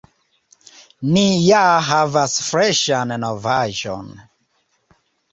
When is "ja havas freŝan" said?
1.47-3.13